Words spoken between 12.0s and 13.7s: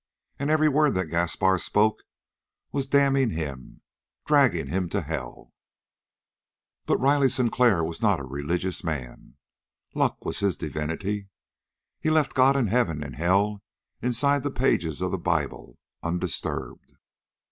left God and heaven and hell